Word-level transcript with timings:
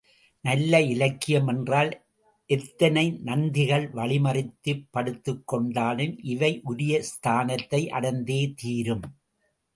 நல்ல 0.41 0.79
இலக்கியமென்றால், 0.79 1.91
எத்தனை 2.45 3.19
நந்திகள் 3.25 3.85
வழிமறித்துப் 3.91 4.87
படுத்துக்கொண்டாலும் 4.93 6.17
இவை 6.23 6.59
உரிய 6.63 7.03
ஸ்தானத்தை 7.03 7.87
அடைந்தே 7.87 8.53
தீரும். 8.55 9.01